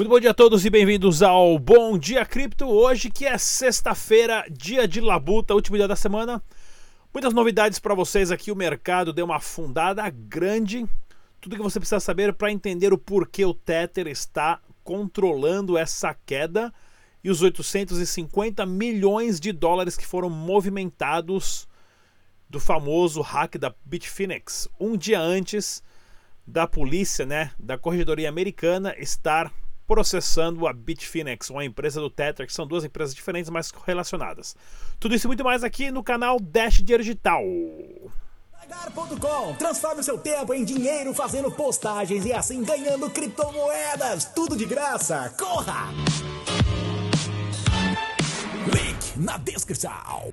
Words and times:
Muito 0.00 0.08
bom 0.08 0.18
dia 0.18 0.30
a 0.30 0.34
todos 0.34 0.64
e 0.64 0.70
bem-vindos 0.70 1.22
ao 1.22 1.58
Bom 1.58 1.98
Dia 1.98 2.24
Cripto. 2.24 2.64
Hoje 2.64 3.10
que 3.10 3.26
é 3.26 3.36
sexta-feira, 3.36 4.46
dia 4.50 4.88
de 4.88 4.98
labuta, 4.98 5.54
último 5.54 5.76
dia 5.76 5.86
da 5.86 5.94
semana. 5.94 6.42
Muitas 7.12 7.34
novidades 7.34 7.78
para 7.78 7.94
vocês 7.94 8.30
aqui. 8.30 8.50
O 8.50 8.56
mercado 8.56 9.12
deu 9.12 9.26
uma 9.26 9.36
afundada 9.36 10.08
grande. 10.08 10.86
Tudo 11.38 11.54
que 11.54 11.62
você 11.62 11.78
precisa 11.78 12.00
saber 12.00 12.32
para 12.32 12.50
entender 12.50 12.94
o 12.94 12.98
porquê 12.98 13.44
o 13.44 13.52
Tether 13.52 14.06
está 14.06 14.58
controlando 14.82 15.76
essa 15.76 16.16
queda 16.24 16.72
e 17.22 17.28
os 17.28 17.42
850 17.42 18.64
milhões 18.64 19.38
de 19.38 19.52
dólares 19.52 19.98
que 19.98 20.06
foram 20.06 20.30
movimentados 20.30 21.68
do 22.48 22.58
famoso 22.58 23.20
hack 23.20 23.58
da 23.58 23.74
Bitfinex, 23.84 24.66
um 24.80 24.96
dia 24.96 25.20
antes 25.20 25.82
da 26.46 26.66
polícia, 26.66 27.26
né, 27.26 27.52
da 27.58 27.76
corregedoria 27.76 28.30
americana 28.30 28.94
estar 28.98 29.52
processando 29.90 30.68
a 30.68 30.72
Bitfinex, 30.72 31.50
uma 31.50 31.64
empresa 31.64 32.00
do 32.00 32.08
Tether, 32.08 32.46
que 32.46 32.52
são 32.52 32.64
duas 32.64 32.84
empresas 32.84 33.12
diferentes, 33.12 33.50
mas 33.50 33.72
relacionadas. 33.84 34.54
Tudo 35.00 35.16
isso 35.16 35.26
e 35.26 35.28
muito 35.28 35.42
mais 35.42 35.64
aqui 35.64 35.90
no 35.90 36.00
canal 36.04 36.38
Dash 36.38 36.80
Digital. 36.80 37.42
Pagar.com 38.52 39.52
Transforme 39.54 40.00
o 40.00 40.04
seu 40.04 40.16
tempo 40.16 40.54
em 40.54 40.64
dinheiro 40.64 41.12
fazendo 41.12 41.50
postagens 41.50 42.24
e 42.24 42.32
assim 42.32 42.62
ganhando 42.62 43.10
criptomoedas. 43.10 44.26
Tudo 44.26 44.56
de 44.56 44.64
graça. 44.64 45.34
Corra! 45.36 45.88
Link 48.72 49.18
na 49.18 49.38
descrição. 49.38 50.30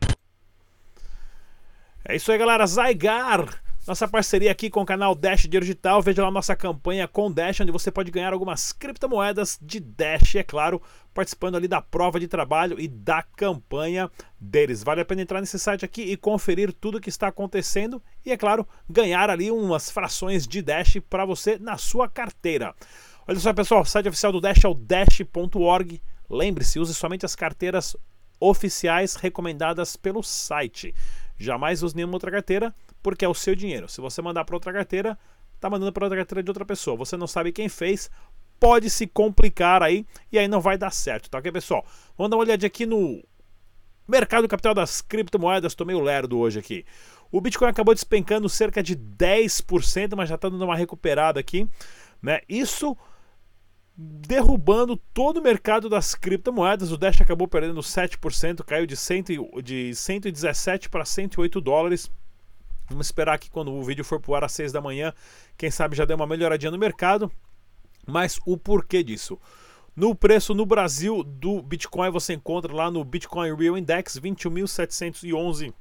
É 2.06 2.16
isso 2.16 2.32
aí, 2.32 2.38
galera. 2.38 2.68
Zygar 2.68 3.60
nossa 3.88 4.06
parceria 4.06 4.52
aqui 4.52 4.70
com 4.70 4.82
o 4.82 4.86
canal 4.86 5.16
Dash 5.16 5.48
Digital, 5.48 6.02
veja 6.02 6.22
lá 6.22 6.30
nossa 6.30 6.56
campanha 6.58 7.08
com 7.08 7.32
Dash, 7.32 7.62
onde 7.62 7.72
você 7.72 7.90
pode 7.90 8.12
ganhar 8.12 8.34
algumas 8.34 8.74
criptomoedas 8.74 9.58
de 9.62 9.80
Dash, 9.80 10.36
é 10.36 10.44
claro, 10.44 10.82
participando 11.14 11.56
ali 11.56 11.70
da 11.70 11.82
prova 11.82 12.20
de 12.20 12.28
trabalho 12.28 12.78
e 12.78 12.88
da 12.88 13.24
campanha 13.24 14.12
deles. 14.38 14.84
Vale 14.84 15.00
a 15.00 15.06
pena 15.06 15.22
entrar 15.22 15.40
nesse 15.40 15.58
site 15.58 15.86
aqui 15.86 16.02
e 16.02 16.18
conferir 16.18 16.74
tudo 16.74 17.00
que 17.00 17.08
está 17.08 17.30
acontecendo 17.30 18.04
e, 18.26 18.32
é 18.34 18.36
claro, 18.36 18.68
ganhar 18.90 19.30
ali 19.30 19.50
umas 19.50 19.90
frações 19.90 20.46
de 20.46 20.62
Dash 20.62 20.98
para 21.10 21.24
você 21.24 21.58
na 21.58 21.78
sua 21.78 22.10
carteira. 22.10 22.76
Olha 23.26 23.40
só, 23.40 23.54
pessoal, 23.54 23.84
o 23.84 23.86
site 23.86 24.10
oficial 24.10 24.34
do 24.34 24.42
Dash 24.42 24.66
é 24.66 24.68
o 24.68 24.74
dash.org. 24.74 26.02
Lembre-se, 26.30 26.78
use 26.78 26.94
somente 26.94 27.26
as 27.26 27.36
carteiras 27.36 27.96
oficiais 28.38 29.16
recomendadas 29.16 29.96
pelo 29.96 30.22
site. 30.22 30.94
Jamais 31.38 31.84
use 31.84 31.96
nenhuma 31.96 32.16
outra 32.16 32.32
carteira 32.32 32.74
porque 33.02 33.24
é 33.24 33.28
o 33.28 33.34
seu 33.34 33.56
dinheiro. 33.56 33.88
Se 33.88 34.02
você 34.02 34.22
mandar 34.22 34.44
para 34.46 34.56
outra 34.56 34.74
carteira, 34.74 35.18
tá 35.60 35.70
mandando 35.70 35.92
para 35.92 36.06
outra 36.06 36.18
carteira 36.18 36.44
de 36.44 36.50
outra 36.50 36.66
pessoa. 36.66 36.98
Você 36.98 37.16
não 37.16 37.28
sabe 37.28 37.52
quem 37.52 37.70
fez, 37.70 38.10
pode 38.60 38.90
se 38.90 39.08
complicar 39.08 39.84
aí 39.84 40.06
e 40.32 40.40
aí 40.40 40.48
não 40.48 40.62
vai 40.62 40.78
dar 40.78 40.92
certo, 40.92 41.30
tá 41.30 41.38
ok, 41.38 41.52
pessoal? 41.52 41.86
Vamos 42.18 42.32
dar 42.32 42.38
uma 42.38 42.44
olhadinha 42.44 42.68
aqui 42.68 42.86
no 42.86 43.24
mercado 44.08 44.48
capital 44.48 44.74
das 44.74 45.02
criptomoedas. 45.02 45.76
Tô 45.76 45.86
meio 45.86 46.00
lerdo 46.00 46.38
hoje 46.38 46.60
aqui. 46.60 46.86
O 47.32 47.42
Bitcoin 47.42 47.70
acabou 47.70 47.94
despencando 47.94 48.48
cerca 48.48 48.82
de 48.82 48.96
10%, 48.96 50.16
mas 50.16 50.30
já 50.30 50.36
está 50.36 50.48
dando 50.48 50.64
uma 50.64 50.76
recuperada 50.76 51.40
aqui, 51.40 51.68
né? 52.22 52.40
Isso 52.48 52.98
derrubando 53.98 54.96
todo 55.12 55.38
o 55.38 55.42
mercado 55.42 55.90
das 55.90 56.14
criptomoedas. 56.14 56.92
O 56.92 56.98
Dash 56.98 57.20
acabou 57.20 57.48
perdendo 57.48 57.82
7%, 57.82 58.64
caiu 58.64 58.86
de, 58.86 58.96
100, 58.96 59.24
de 59.64 59.96
117 59.96 60.88
para 60.90 61.04
108 61.04 61.60
dólares. 61.60 62.12
Vamos 62.88 63.08
esperar 63.08 63.40
que 63.40 63.50
quando 63.50 63.74
o 63.74 63.84
vídeo 63.84 64.06
for 64.06 64.20
pro 64.20 64.36
ar 64.36 64.44
às 64.44 64.52
6 64.52 64.72
da 64.72 64.80
manhã, 64.80 65.12
quem 65.58 65.72
sabe 65.72 65.96
já 65.96 66.06
dê 66.06 66.14
uma 66.14 66.28
melhoradinha 66.28 66.72
no 66.72 66.78
mercado. 66.78 67.32
Mas 68.06 68.40
o 68.46 68.56
porquê 68.56 69.04
disso? 69.04 69.38
No 69.96 70.14
preço 70.14 70.54
no 70.54 70.66
Brasil 70.66 71.24
do 71.24 71.62
Bitcoin, 71.62 72.12
você 72.12 72.34
encontra 72.34 72.72
lá 72.72 72.92
no 72.92 73.04
Bitcoin 73.04 73.56
Real 73.56 73.78
Index 73.78 74.20
21.711 74.20 75.74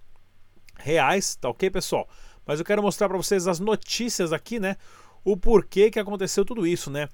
reais, 0.78 1.37
tá 1.37 1.50
ok, 1.50 1.71
pessoal? 1.71 2.09
Mas 2.47 2.59
eu 2.59 2.65
quero 2.65 2.83
mostrar 2.83 3.09
para 3.09 3.19
vocês 3.19 3.47
as 3.47 3.60
notícias 3.60 4.33
aqui, 4.33 4.59
né? 4.59 4.77
O 5.22 5.37
porquê 5.37 5.91
que 5.91 5.98
aconteceu 5.98 6.44
tudo 6.44 6.66
isso, 6.66 6.91
né? 6.91 7.09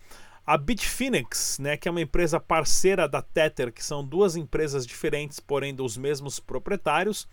A 0.44 0.56
Bitfinex, 0.56 1.58
né, 1.60 1.76
que 1.76 1.86
é 1.86 1.91
uma 1.91 2.00
empresa 2.00 2.41
parceira 2.41 3.08
da 3.08 3.22
Tether, 3.22 3.72
que 3.72 3.84
são 3.84 4.04
duas 4.04 4.34
empresas 4.34 4.84
diferentes, 4.84 5.38
porém 5.38 5.72
dos 5.75 5.97
mesmos 5.97 6.41
proprietários, 6.41 7.28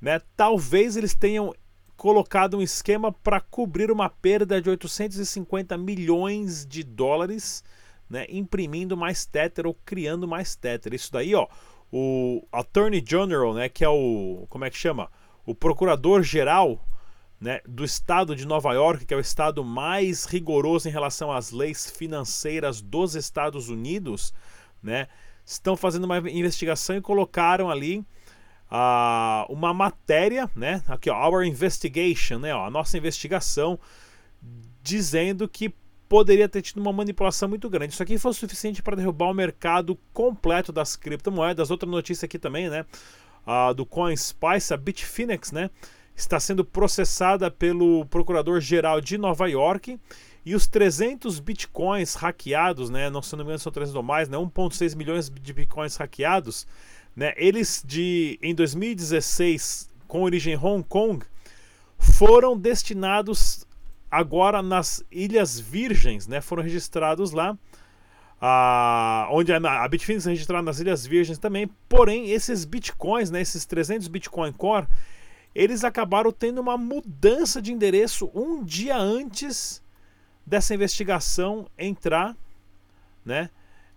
né? 0.00 0.20
Talvez 0.34 0.96
eles 0.96 1.14
tenham 1.14 1.54
colocado 1.96 2.58
um 2.58 2.62
esquema 2.62 3.12
para 3.12 3.40
cobrir 3.40 3.90
uma 3.90 4.08
perda 4.08 4.60
de 4.60 4.70
850 4.70 5.76
milhões 5.76 6.66
de 6.66 6.82
dólares, 6.82 7.62
né, 8.08 8.26
imprimindo 8.28 8.96
mais 8.96 9.26
Tether 9.26 9.66
ou 9.66 9.74
criando 9.84 10.28
mais 10.28 10.54
Tether. 10.54 10.94
Isso 10.94 11.12
daí, 11.12 11.34
ó, 11.34 11.46
o 11.92 12.46
Attorney 12.52 13.04
General, 13.06 13.52
né, 13.54 13.68
que 13.68 13.84
é 13.84 13.88
o 13.88 14.46
como 14.48 14.64
é 14.64 14.70
que 14.70 14.78
chama, 14.78 15.10
o 15.44 15.54
procurador 15.54 16.22
geral, 16.22 16.80
né, 17.40 17.60
do 17.66 17.84
estado 17.84 18.34
de 18.34 18.46
Nova 18.46 18.72
York, 18.72 19.04
que 19.04 19.14
é 19.14 19.16
o 19.16 19.20
estado 19.20 19.62
mais 19.64 20.24
rigoroso 20.24 20.88
em 20.88 20.92
relação 20.92 21.30
às 21.30 21.50
leis 21.50 21.90
financeiras 21.90 22.80
dos 22.80 23.14
Estados 23.14 23.68
Unidos, 23.68 24.32
né, 24.82 25.08
estão 25.44 25.76
fazendo 25.76 26.04
uma 26.04 26.18
investigação 26.18 26.96
e 26.96 27.00
colocaram 27.00 27.70
ali 27.70 28.04
uh, 28.70 29.52
uma 29.52 29.72
matéria, 29.72 30.50
né? 30.54 30.82
Aqui, 30.88 31.10
ó, 31.10 31.28
Our 31.28 31.44
Investigation, 31.44 32.38
né? 32.38 32.54
Ó, 32.54 32.66
a 32.66 32.70
nossa 32.70 32.98
investigação, 32.98 33.78
dizendo 34.82 35.48
que 35.48 35.72
poderia 36.08 36.48
ter 36.48 36.62
tido 36.62 36.78
uma 36.78 36.92
manipulação 36.92 37.48
muito 37.48 37.68
grande. 37.68 37.92
Isso 37.94 38.02
aqui 38.02 38.18
foi 38.18 38.30
o 38.30 38.34
suficiente 38.34 38.82
para 38.82 38.96
derrubar 38.96 39.30
o 39.30 39.34
mercado 39.34 39.98
completo 40.12 40.72
das 40.72 40.96
criptomoedas. 40.96 41.70
Outra 41.70 41.88
notícia 41.88 42.26
aqui 42.26 42.38
também, 42.38 42.68
né? 42.68 42.84
Uh, 43.46 43.74
do 43.74 43.86
CoinSpice, 43.86 44.74
a 44.74 44.76
Bitfinex, 44.76 45.52
né? 45.52 45.70
Está 46.16 46.40
sendo 46.40 46.64
processada 46.64 47.50
pelo 47.50 48.06
Procurador-Geral 48.06 49.00
de 49.00 49.18
Nova 49.18 49.46
York 49.48 50.00
e 50.44 50.54
os 50.54 50.66
300 50.66 51.38
bitcoins 51.38 52.14
hackeados, 52.14 52.88
né? 52.88 53.10
Não, 53.10 53.20
se 53.20 53.32
não 53.36 53.44
me 53.44 53.50
engano, 53.50 53.58
são 53.58 53.70
300 53.70 53.94
ou 53.94 54.02
mais, 54.02 54.28
né? 54.28 54.38
1,6 54.38 54.96
milhões 54.96 55.30
de 55.30 55.52
bitcoins 55.52 55.96
hackeados 55.96 56.66
né? 57.16 57.32
Eles 57.36 57.82
de 57.84 58.38
em 58.42 58.54
2016, 58.54 59.88
com 60.06 60.22
origem 60.22 60.52
em 60.52 60.56
Hong 60.56 60.84
Kong, 60.86 61.24
foram 61.96 62.56
destinados 62.56 63.66
agora 64.10 64.62
nas 64.62 65.02
Ilhas 65.10 65.58
Virgens, 65.58 66.26
né? 66.26 66.42
Foram 66.42 66.62
registrados 66.62 67.32
lá. 67.32 67.56
A, 68.38 69.28
onde 69.30 69.50
a, 69.50 69.56
a 69.56 69.88
Bitfinex 69.88 70.26
é 70.26 70.30
registrada 70.30 70.62
nas 70.62 70.78
Ilhas 70.78 71.06
Virgens 71.06 71.38
também, 71.38 71.70
porém 71.88 72.30
esses 72.32 72.66
bitcoins, 72.66 73.30
né, 73.30 73.40
esses 73.40 73.64
300 73.64 74.08
Bitcoin 74.08 74.52
Core, 74.52 74.86
eles 75.56 75.84
acabaram 75.84 76.30
tendo 76.30 76.60
uma 76.60 76.76
mudança 76.76 77.62
de 77.62 77.72
endereço 77.72 78.30
um 78.34 78.62
dia 78.62 78.96
antes 78.96 79.82
dessa 80.44 80.74
investigação 80.74 81.66
entrar, 81.78 82.36
né? 83.24 83.48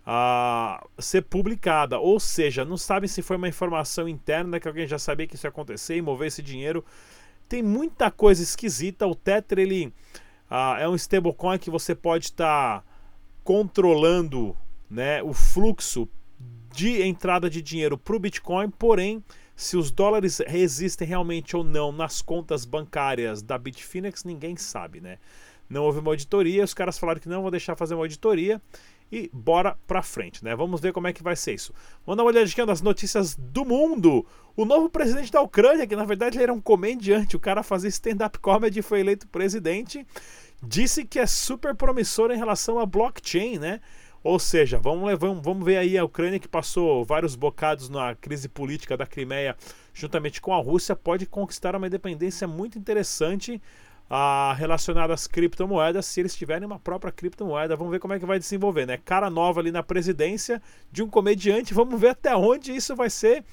a 0.04 0.84
ser 0.98 1.22
publicada. 1.22 1.98
Ou 1.98 2.18
seja, 2.18 2.64
não 2.64 2.76
sabem 2.76 3.08
se 3.08 3.22
foi 3.22 3.36
uma 3.36 3.48
informação 3.48 4.08
interna 4.08 4.58
que 4.58 4.66
alguém 4.66 4.86
já 4.86 4.98
sabia 4.98 5.26
que 5.26 5.36
isso 5.36 5.46
ia 5.46 5.50
acontecer 5.50 5.96
e 5.96 6.02
mover 6.02 6.28
esse 6.28 6.42
dinheiro. 6.42 6.84
Tem 7.48 7.62
muita 7.62 8.10
coisa 8.10 8.42
esquisita. 8.42 9.06
O 9.06 9.14
Tether 9.14 9.58
ele 9.58 9.92
uh, 10.50 10.78
é 10.78 10.88
um 10.88 10.94
stablecoin 10.94 11.58
que 11.58 11.70
você 11.70 11.94
pode 11.94 12.26
estar 12.26 12.80
tá 12.80 12.84
controlando 13.44 14.56
né, 14.88 15.22
o 15.22 15.32
fluxo 15.32 16.08
de 16.72 17.02
entrada 17.02 17.50
de 17.50 17.60
dinheiro 17.60 17.98
para 17.98 18.16
o 18.16 18.18
Bitcoin, 18.18 18.70
porém, 18.70 19.22
se 19.60 19.76
os 19.76 19.90
dólares 19.90 20.40
resistem 20.46 21.06
realmente 21.06 21.54
ou 21.54 21.62
não 21.62 21.92
nas 21.92 22.22
contas 22.22 22.64
bancárias 22.64 23.42
da 23.42 23.58
Bitfinex, 23.58 24.24
ninguém 24.24 24.56
sabe, 24.56 25.02
né? 25.02 25.18
Não 25.68 25.84
houve 25.84 25.98
uma 25.98 26.12
auditoria, 26.12 26.64
os 26.64 26.72
caras 26.72 26.98
falaram 26.98 27.20
que 27.20 27.28
não 27.28 27.42
vão 27.42 27.50
deixar 27.50 27.76
fazer 27.76 27.92
uma 27.94 28.02
auditoria 28.02 28.60
e 29.12 29.28
bora 29.30 29.76
pra 29.86 30.00
frente, 30.02 30.42
né? 30.42 30.56
Vamos 30.56 30.80
ver 30.80 30.94
como 30.94 31.08
é 31.08 31.12
que 31.12 31.22
vai 31.22 31.36
ser 31.36 31.52
isso. 31.52 31.74
Vamos 32.06 32.16
dar 32.16 32.22
uma 32.22 32.30
olhadinha 32.30 32.64
nas 32.64 32.80
notícias 32.80 33.36
do 33.36 33.66
mundo. 33.66 34.24
O 34.56 34.64
novo 34.64 34.88
presidente 34.88 35.30
da 35.30 35.42
Ucrânia, 35.42 35.86
que 35.86 35.94
na 35.94 36.04
verdade 36.04 36.38
ele 36.38 36.44
era 36.44 36.54
um 36.54 36.60
comediante, 36.60 37.36
o 37.36 37.40
cara 37.40 37.62
fazia 37.62 37.90
stand-up 37.90 38.38
comedy, 38.38 38.80
foi 38.80 39.00
eleito 39.00 39.28
presidente, 39.28 40.06
disse 40.62 41.04
que 41.04 41.18
é 41.18 41.26
super 41.26 41.74
promissor 41.74 42.30
em 42.30 42.38
relação 42.38 42.78
a 42.78 42.86
blockchain, 42.86 43.58
né? 43.58 43.82
Ou 44.22 44.38
seja, 44.38 44.78
vamos, 44.78 45.18
vamos, 45.18 45.42
vamos 45.42 45.64
ver 45.64 45.78
aí 45.78 45.96
a 45.96 46.04
Ucrânia 46.04 46.38
que 46.38 46.48
passou 46.48 47.04
vários 47.04 47.34
bocados 47.34 47.88
na 47.88 48.14
crise 48.14 48.48
política 48.48 48.96
da 48.96 49.06
Crimeia 49.06 49.56
juntamente 49.94 50.40
com 50.40 50.52
a 50.52 50.58
Rússia, 50.58 50.94
pode 50.96 51.26
conquistar 51.26 51.74
uma 51.74 51.86
independência 51.86 52.46
muito 52.46 52.78
interessante 52.78 53.60
ah, 54.08 54.54
relacionado 54.58 55.12
às 55.12 55.26
criptomoedas, 55.26 56.06
se 56.06 56.20
eles 56.20 56.34
tiverem 56.34 56.66
uma 56.66 56.78
própria 56.78 57.12
criptomoeda. 57.12 57.76
Vamos 57.76 57.92
ver 57.92 58.00
como 58.00 58.14
é 58.14 58.18
que 58.18 58.26
vai 58.26 58.38
desenvolver, 58.38 58.86
né? 58.86 58.98
Cara 59.04 59.30
nova 59.30 59.60
ali 59.60 59.70
na 59.70 59.82
presidência 59.82 60.60
de 60.90 61.02
um 61.02 61.08
comediante, 61.08 61.72
vamos 61.72 62.00
ver 62.00 62.08
até 62.08 62.34
onde 62.34 62.74
isso 62.74 62.96
vai 62.96 63.08
ser 63.08 63.44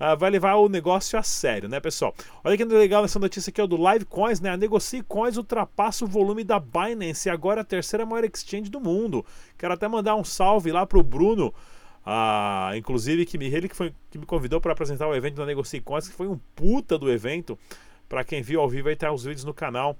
uh, 0.00 0.16
vai 0.16 0.30
levar 0.30 0.54
o 0.56 0.68
negócio 0.68 1.18
a 1.18 1.22
sério, 1.22 1.68
né, 1.68 1.80
pessoal? 1.80 2.14
Olha 2.42 2.56
que 2.56 2.64
legal 2.64 3.02
nessa 3.02 3.18
notícia 3.18 3.50
aqui, 3.50 3.60
ó, 3.60 3.66
do 3.66 3.76
Live 3.76 4.04
Coins, 4.04 4.40
né? 4.40 4.50
A 4.50 4.56
Negocie 4.56 5.02
Coins 5.02 5.36
ultrapassa 5.36 6.04
o 6.04 6.08
volume 6.08 6.44
da 6.44 6.58
Binance 6.58 7.28
e 7.28 7.30
agora 7.30 7.60
a 7.60 7.64
terceira 7.64 8.04
maior 8.04 8.24
exchange 8.24 8.70
do 8.70 8.80
mundo. 8.80 9.24
Quero 9.58 9.74
até 9.74 9.88
mandar 9.88 10.16
um 10.16 10.24
salve 10.24 10.70
lá 10.72 10.86
pro 10.86 11.02
Bruno. 11.02 11.52
Uh, 12.06 12.76
inclusive 12.76 13.24
que 13.24 13.38
me, 13.38 13.46
ele 13.46 13.68
que, 13.68 13.74
foi, 13.74 13.94
que 14.10 14.18
me 14.18 14.26
convidou 14.26 14.60
para 14.60 14.72
apresentar 14.72 15.08
o 15.08 15.14
evento 15.14 15.36
da 15.36 15.46
Negocie 15.46 15.80
Coins, 15.80 16.06
que 16.06 16.14
foi 16.14 16.28
um 16.28 16.38
puta 16.54 16.98
do 16.98 17.10
evento. 17.10 17.58
Para 18.08 18.22
quem 18.22 18.42
viu 18.42 18.60
ao 18.60 18.68
vivo 18.68 18.88
aí 18.88 18.96
tá 18.96 19.10
os 19.10 19.24
vídeos 19.24 19.44
no 19.44 19.54
canal. 19.54 19.96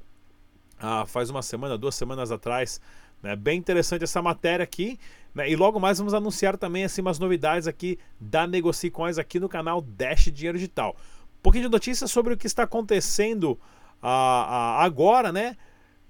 Uh, 0.75 1.06
faz 1.06 1.31
uma 1.31 1.40
semana, 1.40 1.79
duas 1.79 1.94
semanas 1.94 2.31
atrás. 2.31 2.81
Né? 3.25 3.35
Bem 3.35 3.59
interessante 3.59 4.05
essa 4.05 4.21
matéria 4.21 4.62
aqui. 4.62 5.00
Né? 5.35 5.50
E 5.50 5.56
logo 5.56 5.81
mais 5.81 5.97
vamos 5.97 6.12
anunciar 6.12 6.59
também 6.59 6.85
assim, 6.85 7.00
umas 7.00 7.19
novidades 7.19 7.67
aqui 7.67 7.99
da 8.21 8.47
Negocie 8.47 8.91
Coins 8.91 9.17
aqui 9.17 9.41
no 9.41 9.49
canal 9.49 9.81
Dash 9.81 10.31
Dinheiro 10.31 10.59
Digital. 10.59 10.94
Um 11.38 11.43
pouquinho 11.43 11.65
de 11.65 11.71
notícias 11.71 12.11
sobre 12.11 12.35
o 12.35 12.37
que 12.37 12.47
está 12.47 12.65
acontecendo 12.65 13.53
uh, 14.03 14.06
uh, 14.06 14.79
agora, 14.79 15.32
né? 15.32 15.56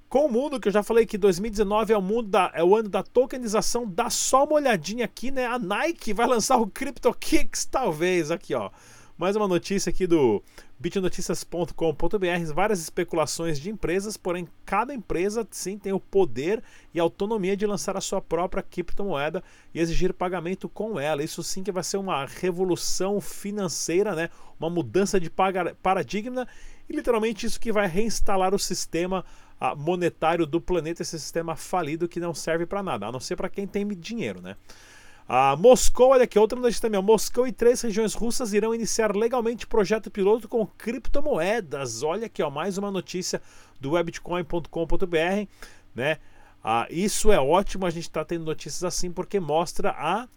Com 0.09 0.27
o 0.27 0.31
mundo, 0.31 0.59
que 0.59 0.67
eu 0.67 0.73
já 0.73 0.83
falei 0.83 1.07
que 1.07 1.17
2019 1.17 1.93
é 1.93 1.97
o, 1.97 2.03
mundo 2.03 2.29
da, 2.29 2.51
é 2.53 2.65
o 2.65 2.75
ano 2.75 2.89
da 2.89 3.05
tokenização. 3.05 3.89
Dá 3.89 4.11
só 4.11 4.45
uma 4.45 4.55
olhadinha 4.55 5.05
aqui, 5.05 5.31
né? 5.31 5.47
A 5.47 5.59
Nike 5.59 6.13
vai 6.13 6.27
lançar 6.27 6.57
o 6.57 6.67
CryptoKicks, 6.67 7.65
talvez. 7.65 8.33
Aqui, 8.33 8.55
ó. 8.55 8.71
Mais 9.17 9.37
uma 9.37 9.47
notícia 9.47 9.91
aqui 9.91 10.09
do 10.09 10.43
bitnoticias.com.br, 10.77 12.53
várias 12.53 12.81
especulações 12.81 13.61
de 13.61 13.71
empresas, 13.71 14.17
porém 14.17 14.49
cada 14.67 14.93
empresa 14.93 15.47
sim 15.53 15.79
tem 15.79 15.93
o 15.93 16.01
poder 16.01 16.61
e 16.93 16.99
autonomia 16.99 17.57
de 17.57 17.65
lançar 17.65 17.97
a 17.97 18.01
sua 18.01 18.21
própria 18.21 18.61
criptomoeda 18.61 19.41
e 19.73 19.79
exigir 19.79 20.13
pagamento 20.13 20.69
com 20.69 20.99
ela. 20.99 21.23
Isso 21.23 21.45
sim 21.45 21.63
que 21.63 21.71
vai 21.71 21.85
ser 21.85 21.97
uma 21.97 22.27
revolução 22.27 23.21
financeira, 23.21 24.17
né? 24.17 24.31
Uma 24.59 24.69
mudança 24.69 25.21
de 25.21 25.31
paradigma 25.31 26.49
e 26.89 26.97
literalmente 26.97 27.47
isso 27.47 27.61
que 27.61 27.71
vai 27.71 27.87
reinstalar 27.87 28.53
o 28.53 28.59
sistema 28.59 29.25
ah, 29.61 29.77
monetário 29.77 30.45
do 30.45 30.61
planeta, 30.61 31.03
esse 31.03 31.21
sistema 31.21 31.55
falido 31.55 32.09
que 32.09 32.19
não 32.19 32.35
serve 32.35 32.67
para 32.67 32.83
nada, 32.83 33.07
a 33.07 33.13
não 33.13 33.21
ser 33.21 33.37
para 33.37 33.49
quem 33.49 33.65
tem 33.65 33.87
dinheiro, 33.87 34.43
né? 34.43 34.57
A 35.27 35.57
Moscou, 35.57 36.11
olha 36.11 36.25
aqui, 36.25 36.39
outra 36.39 36.61
notícia 36.61 36.83
também. 36.83 37.01
Moscou 37.01 37.47
e 37.47 37.53
três 37.53 37.81
regiões 37.81 38.13
russas 38.13 38.53
irão 38.53 38.75
iniciar 38.75 39.17
legalmente 39.17 39.67
projeto 39.67 40.11
piloto 40.11 40.47
com 40.47 40.67
criptomoedas. 40.67 42.03
Olha 42.03 42.27
aqui, 42.27 42.43
ó, 42.43 42.51
mais 42.51 42.77
uma 42.77 42.91
notícia 42.91 43.41
do 43.81 43.93
webitcoin.com.br, 43.93 45.49
né? 45.95 46.19
Ah, 46.63 46.87
isso 46.91 47.33
é 47.33 47.41
ótimo, 47.41 47.87
a 47.87 47.91
gente 47.91 48.05
está 48.05 48.23
tendo 48.23 48.45
notícias 48.45 48.85
assim 48.85 49.11
porque 49.11 49.41
mostra 49.41 49.91
a 49.91 50.29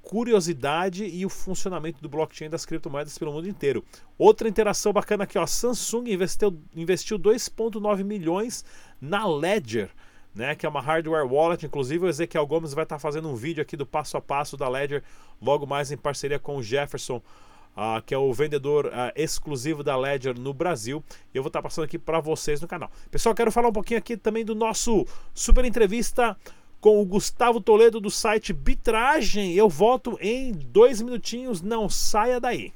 curiosidade 0.00 1.04
e 1.04 1.26
o 1.26 1.28
funcionamento 1.28 2.00
do 2.00 2.08
blockchain 2.08 2.48
das 2.48 2.64
criptomoedas 2.64 3.18
pelo 3.18 3.32
mundo 3.32 3.48
inteiro. 3.48 3.84
Outra 4.16 4.48
interação 4.48 4.92
bacana 4.92 5.24
aqui, 5.24 5.36
ó, 5.38 5.44
Samsung 5.44 6.08
investiu, 6.08 6.56
investiu 6.76 7.18
2,9 7.18 8.04
milhões 8.04 8.64
na 9.00 9.26
Ledger 9.26 9.90
né, 10.36 10.54
que 10.54 10.66
é 10.66 10.68
uma 10.68 10.82
hardware 10.82 11.26
wallet. 11.26 11.64
Inclusive, 11.64 12.04
o 12.04 12.08
Ezequiel 12.08 12.46
Gomes 12.46 12.74
vai 12.74 12.84
estar 12.84 12.98
fazendo 12.98 13.28
um 13.28 13.34
vídeo 13.34 13.62
aqui 13.62 13.76
do 13.76 13.86
passo 13.86 14.18
a 14.18 14.20
passo 14.20 14.56
da 14.56 14.68
Ledger, 14.68 15.02
logo 15.40 15.66
mais 15.66 15.90
em 15.90 15.96
parceria 15.96 16.38
com 16.38 16.58
o 16.58 16.62
Jefferson, 16.62 17.16
uh, 17.16 18.02
que 18.04 18.14
é 18.14 18.18
o 18.18 18.32
vendedor 18.34 18.86
uh, 18.86 18.90
exclusivo 19.16 19.82
da 19.82 19.96
Ledger 19.96 20.38
no 20.38 20.52
Brasil. 20.52 21.02
E 21.32 21.38
eu 21.38 21.42
vou 21.42 21.48
estar 21.48 21.62
passando 21.62 21.86
aqui 21.86 21.98
para 21.98 22.20
vocês 22.20 22.60
no 22.60 22.68
canal. 22.68 22.90
Pessoal, 23.10 23.34
quero 23.34 23.50
falar 23.50 23.68
um 23.68 23.72
pouquinho 23.72 23.98
aqui 23.98 24.16
também 24.16 24.44
do 24.44 24.54
nosso 24.54 25.06
super 25.34 25.64
entrevista 25.64 26.36
com 26.82 27.00
o 27.00 27.06
Gustavo 27.06 27.58
Toledo 27.58 27.98
do 27.98 28.10
site 28.10 28.52
Bitragem. 28.52 29.54
Eu 29.54 29.70
volto 29.70 30.18
em 30.20 30.52
dois 30.52 31.00
minutinhos, 31.00 31.62
não 31.62 31.88
saia 31.88 32.38
daí. 32.38 32.74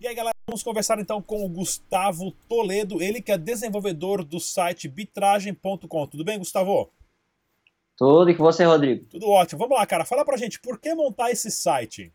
E 0.00 0.06
aí, 0.06 0.14
galera, 0.14 0.35
vamos 0.46 0.62
conversar 0.62 1.00
então 1.00 1.20
com 1.20 1.44
o 1.44 1.48
Gustavo 1.48 2.30
Toledo, 2.48 3.02
ele 3.02 3.20
que 3.20 3.32
é 3.32 3.38
desenvolvedor 3.38 4.22
do 4.22 4.38
site 4.38 4.88
bitragem.com. 4.88 6.06
Tudo 6.06 6.24
bem, 6.24 6.38
Gustavo? 6.38 6.88
Tudo, 7.96 8.30
e 8.30 8.34
com 8.34 8.44
você, 8.44 8.64
Rodrigo? 8.64 9.06
Tudo 9.06 9.28
ótimo. 9.28 9.58
Vamos 9.58 9.76
lá, 9.76 9.84
cara, 9.84 10.04
fala 10.04 10.24
pra 10.24 10.36
gente, 10.36 10.60
por 10.60 10.78
que 10.78 10.94
montar 10.94 11.32
esse 11.32 11.50
site? 11.50 12.12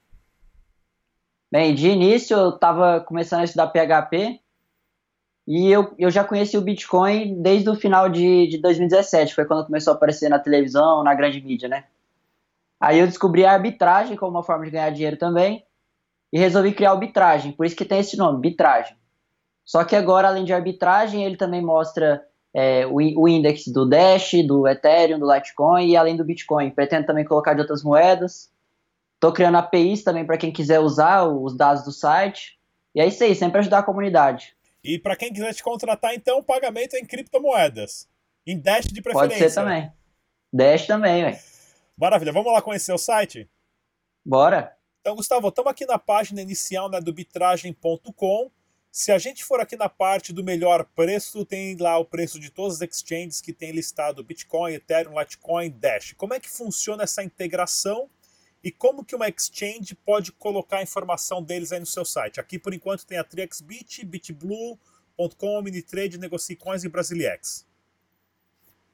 Bem, 1.51 1.75
de 1.75 1.89
início 1.89 2.38
eu 2.38 2.50
estava 2.51 3.01
começando 3.01 3.42
a 3.42 3.44
estudar 3.44 3.68
PHP 3.68 4.39
e 5.45 5.69
eu, 5.69 5.94
eu 6.00 6.10
já 6.10 6.24
conheci 6.24 6.57
o 6.57 6.62
Bitcoin 6.62 7.42
desde 7.42 7.69
o 7.69 7.75
final 7.75 8.07
de, 8.07 8.48
de 8.48 8.60
2017, 8.60 9.36
foi 9.36 9.44
quando 9.44 9.66
começou 9.66 9.92
a 9.92 9.95
aparecer 9.98 10.30
na 10.30 10.39
televisão, 10.39 11.04
na 11.04 11.13
grande 11.13 11.42
mídia, 11.42 11.68
né? 11.68 11.84
Aí 12.80 12.98
eu 12.98 13.07
descobri 13.07 13.44
a 13.44 13.51
arbitragem 13.51 14.16
como 14.16 14.31
uma 14.31 14.44
forma 14.44 14.63
de 14.63 14.72
ganhar 14.72 14.89
dinheiro 14.92 15.18
também 15.18 15.66
e 16.31 16.39
resolvi 16.39 16.74
criar 16.74 16.92
arbitragem, 16.92 17.51
por 17.51 17.66
isso 17.66 17.75
que 17.75 17.86
tem 17.86 18.00
esse 18.00 18.18
nome, 18.18 18.36
arbitragem. 18.36 18.95
Só 19.66 19.83
que 19.83 19.95
agora, 19.95 20.28
além 20.28 20.44
de 20.44 20.54
arbitragem, 20.54 21.24
ele 21.24 21.38
também 21.38 21.62
mostra 21.62 22.25
é, 22.54 22.86
o, 22.86 22.95
o 22.95 23.28
index 23.28 23.68
do 23.68 23.88
Dash, 23.88 24.31
do 24.45 24.68
Ethereum, 24.68 25.19
do 25.19 25.31
Litecoin 25.31 25.88
e 25.88 25.95
além 25.95 26.16
do 26.16 26.25
Bitcoin. 26.25 26.72
Pretendo 26.72 27.06
também 27.06 27.25
colocar 27.25 27.54
de 27.54 27.62
outras 27.62 27.83
moedas. 27.83 28.51
Estou 29.16 29.31
criando 29.31 29.57
APIs 29.57 30.04
também 30.04 30.25
para 30.25 30.38
quem 30.38 30.51
quiser 30.51 30.80
usar 30.80 31.24
os 31.24 31.56
dados 31.56 31.83
do 31.83 31.92
site. 31.92 32.60
E 32.94 33.00
é 33.00 33.07
isso 33.07 33.24
aí, 33.24 33.36
sempre 33.36 33.60
ajudar 33.60 33.80
a 33.80 33.84
comunidade. 33.84 34.56
E 34.84 34.98
para 34.98 35.16
quem 35.16 35.31
quiser 35.31 35.54
te 35.54 35.63
contratar, 35.63 36.13
então, 36.16 36.39
o 36.39 36.44
pagamento 36.44 36.95
é 36.95 37.00
em 37.00 37.06
criptomoedas. 37.06 38.10
Em 38.45 38.60
Dash 38.60 38.86
de 38.86 39.01
preferência. 39.01 39.38
Pode 39.38 39.51
ser 39.51 39.62
também. 39.62 39.92
Dash 40.51 40.88
também, 40.88 41.24
velho. 41.24 41.38
Maravilha. 41.95 42.34
Vamos 42.34 42.51
lá 42.51 42.62
conhecer 42.62 42.92
o 42.92 42.98
site? 42.98 43.48
Bora. 44.25 44.75
Então, 45.01 45.15
Gustavo, 45.15 45.48
estamos 45.48 45.71
aqui 45.71 45.83
na 45.83 45.98
página 45.98 46.44
inicial 46.44 46.88
né, 46.88 47.01
do 47.01 47.12
bitragem.com. 47.12 48.51
Se 48.92 49.12
a 49.12 49.18
gente 49.18 49.44
for 49.44 49.59
aqui 49.59 49.75
na 49.75 49.89
parte 49.89 50.31
do 50.31 50.44
melhor 50.44 50.86
preço, 50.95 51.44
tem 51.44 51.75
lá 51.75 51.98
o 51.98 52.06
preço 52.06 52.39
de 52.39 52.51
todas 52.51 52.80
as 52.80 52.81
exchanges 52.88 53.42
que 53.42 53.51
tem 53.51 53.71
listado 53.71 54.24
Bitcoin, 54.24 54.74
Ethereum, 54.74 55.19
Litecoin, 55.19 55.71
Dash. 55.71 56.13
Como 56.13 56.36
é 56.36 56.39
que 56.39 56.48
funciona 56.48 57.01
essa 57.01 57.24
integração 57.24 58.12
e 58.63 58.71
como 58.71 59.03
que 59.03 59.15
uma 59.15 59.27
exchange 59.27 59.95
pode 59.95 60.31
colocar 60.33 60.77
a 60.77 60.83
informação 60.83 61.42
deles 61.42 61.71
aí 61.71 61.80
no 61.80 61.86
seu 61.88 62.06
site? 62.06 62.39
Aqui, 62.39 62.59
por 62.59 62.71
enquanto, 62.71 63.03
tem 63.03 63.18
a 63.18 63.24
TriXBit, 63.24 64.06
BitBlue.com, 64.06 65.62
Minitrade, 65.63 66.19
NegociCoins 66.19 66.83
e 66.83 66.89
Brasiliex. 66.89 67.65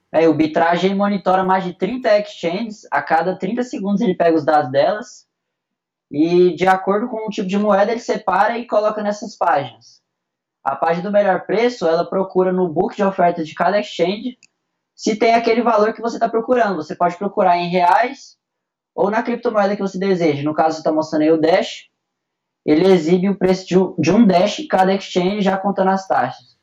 É, 0.09 0.25
o 0.29 0.33
Bitragem 0.33 0.95
monitora 0.95 1.43
mais 1.43 1.65
de 1.65 1.73
30 1.73 2.17
exchanges. 2.19 2.87
A 2.89 3.01
cada 3.01 3.35
30 3.35 3.61
segundos 3.63 3.99
ele 3.99 4.15
pega 4.15 4.37
os 4.37 4.45
dados 4.45 4.71
delas 4.71 5.26
e 6.09 6.55
de 6.55 6.67
acordo 6.67 7.07
com 7.07 7.27
o 7.27 7.29
tipo 7.29 7.47
de 7.47 7.57
moeda 7.57 7.91
ele 7.91 7.99
separa 7.99 8.57
e 8.57 8.65
coloca 8.65 9.03
nessas 9.03 9.35
páginas. 9.35 10.01
A 10.63 10.75
página 10.75 11.09
do 11.09 11.13
melhor 11.13 11.45
preço, 11.45 11.87
ela 11.87 12.05
procura 12.05 12.51
no 12.51 12.67
book 12.67 12.95
de 12.95 13.03
ofertas 13.03 13.47
de 13.47 13.55
cada 13.55 13.79
exchange 13.79 14.37
se 14.95 15.15
tem 15.15 15.35
aquele 15.35 15.61
valor 15.61 15.93
que 15.93 16.01
você 16.01 16.17
está 16.17 16.27
procurando. 16.27 16.75
Você 16.75 16.95
pode 16.95 17.15
procurar 17.17 17.57
em 17.57 17.69
reais 17.69 18.37
ou 18.95 19.11
na 19.11 19.21
criptomoeda 19.21 19.75
que 19.75 19.81
você 19.81 19.99
deseja. 19.99 20.43
No 20.43 20.55
caso, 20.55 20.79
está 20.79 20.91
mostrando 20.91 21.21
aí 21.21 21.31
o 21.31 21.39
Dash. 21.39 21.87
Ele 22.65 22.85
exibe 22.91 23.29
o 23.29 23.37
preço 23.37 23.65
de 23.67 23.77
um, 23.77 23.95
de 23.97 24.11
um 24.11 24.25
Dash 24.25 24.59
em 24.59 24.67
cada 24.67 24.93
exchange, 24.93 25.41
já 25.41 25.57
contando 25.57 25.91
as 25.91 26.07
taxas. 26.07 26.57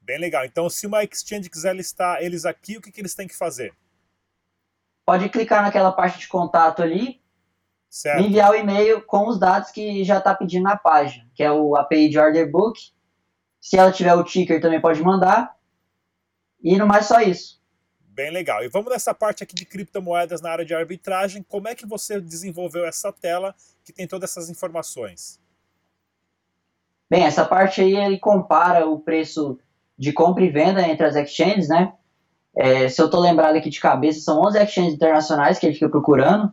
Bem 0.00 0.20
legal. 0.20 0.44
Então, 0.44 0.68
se 0.70 0.86
uma 0.86 1.02
exchange 1.02 1.50
quiser 1.50 1.74
listar 1.74 2.22
eles 2.22 2.44
aqui, 2.44 2.76
o 2.76 2.80
que, 2.80 2.92
que 2.92 3.00
eles 3.00 3.14
têm 3.14 3.26
que 3.26 3.36
fazer? 3.36 3.74
Pode 5.04 5.28
clicar 5.30 5.62
naquela 5.62 5.90
parte 5.90 6.18
de 6.18 6.28
contato 6.28 6.82
ali, 6.82 7.20
Certo. 7.96 8.20
me 8.20 8.28
enviar 8.28 8.50
o 8.50 8.54
e-mail 8.54 9.00
com 9.00 9.26
os 9.26 9.38
dados 9.38 9.70
que 9.70 10.04
já 10.04 10.18
está 10.18 10.34
pedindo 10.34 10.64
na 10.64 10.76
página, 10.76 11.26
que 11.34 11.42
é 11.42 11.50
o 11.50 11.74
API 11.74 12.10
de 12.10 12.18
order 12.18 12.50
book. 12.50 12.78
Se 13.58 13.78
ela 13.78 13.90
tiver 13.90 14.12
o 14.12 14.22
ticker, 14.22 14.60
também 14.60 14.78
pode 14.78 15.02
mandar. 15.02 15.56
E 16.62 16.76
no 16.76 16.86
mais, 16.86 17.06
só 17.06 17.22
isso. 17.22 17.58
Bem 18.00 18.30
legal. 18.30 18.62
E 18.62 18.68
vamos 18.68 18.92
nessa 18.92 19.14
parte 19.14 19.42
aqui 19.42 19.54
de 19.54 19.64
criptomoedas 19.64 20.42
na 20.42 20.50
área 20.50 20.64
de 20.64 20.74
arbitragem. 20.74 21.42
Como 21.42 21.68
é 21.68 21.74
que 21.74 21.86
você 21.86 22.20
desenvolveu 22.20 22.84
essa 22.84 23.10
tela 23.10 23.54
que 23.82 23.94
tem 23.94 24.06
todas 24.06 24.30
essas 24.30 24.50
informações? 24.50 25.40
Bem, 27.08 27.24
essa 27.24 27.46
parte 27.46 27.80
aí 27.80 27.96
ele 27.96 28.18
compara 28.18 28.86
o 28.86 29.00
preço 29.00 29.58
de 29.96 30.12
compra 30.12 30.44
e 30.44 30.50
venda 30.50 30.86
entre 30.86 31.06
as 31.06 31.16
exchanges, 31.16 31.70
né? 31.70 31.94
É, 32.54 32.90
se 32.90 33.00
eu 33.00 33.06
estou 33.06 33.20
lembrado 33.20 33.56
aqui 33.56 33.70
de 33.70 33.80
cabeça, 33.80 34.20
são 34.20 34.42
11 34.42 34.58
exchanges 34.58 34.92
internacionais 34.92 35.58
que 35.58 35.64
ele 35.64 35.74
fica 35.74 35.88
procurando 35.88 36.52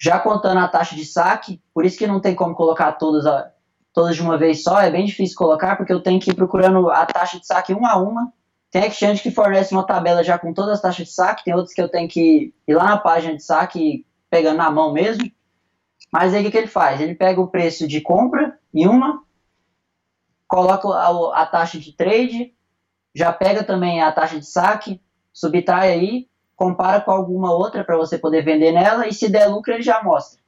já 0.00 0.18
contando 0.18 0.58
a 0.58 0.68
taxa 0.68 0.94
de 0.94 1.04
saque, 1.04 1.60
por 1.74 1.84
isso 1.84 1.98
que 1.98 2.06
não 2.06 2.20
tem 2.20 2.34
como 2.34 2.54
colocar 2.54 2.92
todas, 2.92 3.26
a, 3.26 3.50
todas 3.92 4.14
de 4.14 4.22
uma 4.22 4.38
vez 4.38 4.62
só, 4.62 4.80
é 4.80 4.90
bem 4.90 5.04
difícil 5.04 5.36
colocar, 5.36 5.76
porque 5.76 5.92
eu 5.92 6.02
tenho 6.02 6.20
que 6.20 6.30
ir 6.30 6.34
procurando 6.34 6.88
a 6.90 7.04
taxa 7.04 7.38
de 7.38 7.46
saque 7.46 7.72
uma 7.74 7.92
a 7.92 7.96
uma. 7.96 8.32
Tem 8.70 8.86
exchange 8.86 9.22
que 9.22 9.30
fornece 9.30 9.72
uma 9.72 9.86
tabela 9.86 10.22
já 10.22 10.38
com 10.38 10.52
todas 10.52 10.74
as 10.74 10.80
taxas 10.80 11.06
de 11.06 11.12
saque, 11.12 11.44
tem 11.44 11.54
outros 11.54 11.74
que 11.74 11.80
eu 11.80 11.88
tenho 11.88 12.08
que 12.08 12.54
ir 12.66 12.74
lá 12.74 12.84
na 12.84 12.98
página 12.98 13.34
de 13.34 13.42
saque 13.42 14.06
pegando 14.30 14.58
na 14.58 14.70
mão 14.70 14.92
mesmo. 14.92 15.28
Mas 16.12 16.32
aí 16.32 16.40
o 16.40 16.44
que, 16.44 16.50
que 16.50 16.58
ele 16.58 16.66
faz? 16.66 17.00
Ele 17.00 17.14
pega 17.14 17.40
o 17.40 17.48
preço 17.48 17.88
de 17.88 18.00
compra 18.00 18.58
em 18.72 18.86
uma, 18.86 19.22
coloca 20.46 20.88
a, 20.88 21.42
a 21.42 21.46
taxa 21.46 21.78
de 21.78 21.92
trade, 21.92 22.54
já 23.14 23.32
pega 23.32 23.64
também 23.64 24.00
a 24.02 24.12
taxa 24.12 24.38
de 24.38 24.46
saque, 24.46 25.00
subtrai 25.32 25.92
aí, 25.92 26.28
compara 26.58 27.00
com 27.00 27.12
alguma 27.12 27.54
outra 27.54 27.84
para 27.84 27.96
você 27.96 28.18
poder 28.18 28.44
vender 28.44 28.72
nela 28.72 29.06
e 29.06 29.14
se 29.14 29.28
der 29.28 29.46
lucro 29.46 29.72
ele 29.72 29.82
já 29.82 30.02
mostra. 30.02 30.40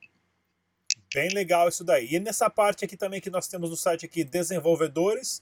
Bem 1.14 1.28
legal 1.30 1.68
isso 1.68 1.84
daí. 1.84 2.08
E 2.12 2.18
nessa 2.18 2.50
parte 2.50 2.84
aqui 2.84 2.96
também 2.96 3.20
que 3.20 3.30
nós 3.30 3.46
temos 3.46 3.70
no 3.70 3.76
site 3.76 4.06
aqui, 4.06 4.24
desenvolvedores, 4.24 5.40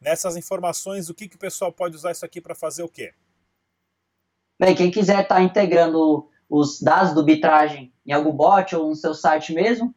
nessas 0.00 0.34
informações, 0.34 1.10
o 1.10 1.14
que, 1.14 1.28
que 1.28 1.36
o 1.36 1.38
pessoal 1.38 1.70
pode 1.70 1.96
usar 1.96 2.12
isso 2.12 2.24
aqui 2.24 2.40
para 2.40 2.54
fazer 2.54 2.82
o 2.82 2.88
quê? 2.88 3.12
Bem, 4.58 4.74
quem 4.74 4.90
quiser 4.90 5.20
estar 5.20 5.34
tá 5.34 5.42
integrando 5.42 6.26
os 6.48 6.80
dados 6.80 7.12
do 7.12 7.22
bitragem 7.22 7.92
em 8.06 8.12
algum 8.12 8.32
bot 8.32 8.74
ou 8.74 8.88
no 8.88 8.96
seu 8.96 9.12
site 9.12 9.52
mesmo, 9.52 9.94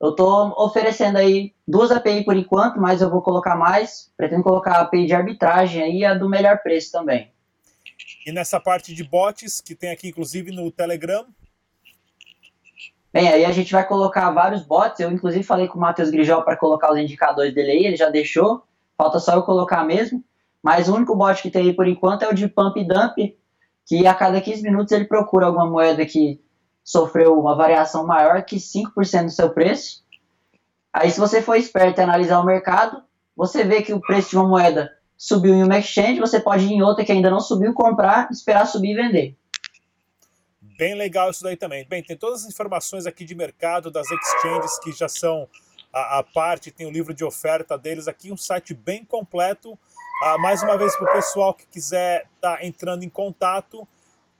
eu 0.00 0.10
estou 0.10 0.54
oferecendo 0.56 1.18
aí 1.18 1.52
duas 1.66 1.90
API 1.90 2.24
por 2.24 2.36
enquanto, 2.36 2.80
mas 2.80 3.02
eu 3.02 3.10
vou 3.10 3.22
colocar 3.22 3.56
mais. 3.56 4.12
Pretendo 4.16 4.44
colocar 4.44 4.74
a 4.74 4.82
API 4.82 5.06
de 5.06 5.14
arbitragem 5.14 5.82
aí 5.82 5.98
e 5.98 6.04
a 6.04 6.14
do 6.14 6.28
melhor 6.28 6.62
preço 6.62 6.92
também. 6.92 7.32
E 8.28 8.32
nessa 8.32 8.60
parte 8.60 8.94
de 8.94 9.02
bots, 9.02 9.62
que 9.62 9.74
tem 9.74 9.90
aqui 9.90 10.06
inclusive 10.06 10.52
no 10.52 10.70
Telegram? 10.70 11.24
Bem, 13.10 13.26
aí 13.26 13.42
a 13.42 13.52
gente 13.52 13.72
vai 13.72 13.88
colocar 13.88 14.30
vários 14.32 14.62
bots. 14.62 15.00
Eu 15.00 15.10
inclusive 15.10 15.42
falei 15.42 15.66
com 15.66 15.78
o 15.78 15.80
Matheus 15.80 16.10
Grijol 16.10 16.42
para 16.42 16.54
colocar 16.54 16.92
os 16.92 16.98
indicadores 16.98 17.54
dele 17.54 17.70
aí, 17.70 17.86
ele 17.86 17.96
já 17.96 18.10
deixou. 18.10 18.64
Falta 18.98 19.18
só 19.18 19.32
eu 19.32 19.44
colocar 19.44 19.82
mesmo. 19.82 20.22
Mas 20.62 20.90
o 20.90 20.94
único 20.94 21.16
bot 21.16 21.40
que 21.40 21.50
tem 21.50 21.68
aí 21.68 21.72
por 21.72 21.88
enquanto 21.88 22.24
é 22.24 22.28
o 22.28 22.34
de 22.34 22.46
Pump 22.46 22.76
Dump, 22.84 23.34
que 23.86 24.06
a 24.06 24.12
cada 24.12 24.42
15 24.42 24.62
minutos 24.62 24.92
ele 24.92 25.06
procura 25.06 25.46
alguma 25.46 25.66
moeda 25.66 26.04
que 26.04 26.38
sofreu 26.84 27.40
uma 27.40 27.56
variação 27.56 28.06
maior 28.06 28.44
que 28.44 28.56
5% 28.56 29.24
do 29.24 29.30
seu 29.30 29.48
preço. 29.48 30.04
Aí, 30.92 31.10
se 31.10 31.18
você 31.18 31.40
for 31.40 31.54
esperto 31.54 31.98
e 31.98 32.02
analisar 32.02 32.40
o 32.40 32.44
mercado, 32.44 33.02
você 33.34 33.64
vê 33.64 33.80
que 33.80 33.94
o 33.94 34.02
preço 34.02 34.28
de 34.28 34.36
uma 34.36 34.46
moeda 34.46 34.97
subiu 35.18 35.52
em 35.52 35.64
uma 35.64 35.78
exchange, 35.78 36.20
você 36.20 36.38
pode 36.38 36.64
ir 36.64 36.72
em 36.72 36.80
outra 36.80 37.04
que 37.04 37.10
ainda 37.10 37.28
não 37.28 37.40
subiu, 37.40 37.74
comprar, 37.74 38.30
esperar 38.30 38.64
subir 38.64 38.92
e 38.92 38.94
vender. 38.94 39.36
Bem 40.78 40.94
legal 40.94 41.28
isso 41.28 41.42
daí 41.42 41.56
também. 41.56 41.84
Bem, 41.88 42.04
tem 42.04 42.16
todas 42.16 42.44
as 42.44 42.48
informações 42.48 43.04
aqui 43.04 43.24
de 43.24 43.34
mercado 43.34 43.90
das 43.90 44.06
exchanges 44.08 44.78
que 44.78 44.92
já 44.92 45.08
são 45.08 45.48
a, 45.92 46.20
a 46.20 46.22
parte, 46.22 46.70
tem 46.70 46.86
o 46.86 46.90
livro 46.90 47.12
de 47.12 47.24
oferta 47.24 47.76
deles 47.76 48.06
aqui, 48.06 48.30
um 48.30 48.36
site 48.36 48.72
bem 48.72 49.04
completo. 49.04 49.76
Ah, 50.22 50.38
mais 50.38 50.62
uma 50.62 50.78
vez, 50.78 50.94
para 50.94 51.10
o 51.10 51.12
pessoal 51.12 51.52
que 51.52 51.66
quiser 51.66 52.26
estar 52.36 52.58
tá 52.58 52.64
entrando 52.64 53.02
em 53.02 53.08
contato, 53.08 53.88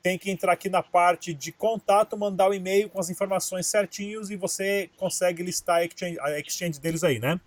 tem 0.00 0.16
que 0.16 0.30
entrar 0.30 0.52
aqui 0.52 0.68
na 0.68 0.82
parte 0.82 1.34
de 1.34 1.50
contato, 1.50 2.16
mandar 2.16 2.46
o 2.46 2.50
um 2.50 2.54
e-mail 2.54 2.88
com 2.88 3.00
as 3.00 3.10
informações 3.10 3.66
certinhos 3.66 4.30
e 4.30 4.36
você 4.36 4.88
consegue 4.96 5.42
listar 5.42 5.78
a 5.78 5.84
exchange, 5.84 6.20
a 6.20 6.38
exchange 6.38 6.78
deles 6.78 7.02
aí, 7.02 7.18
né? 7.18 7.40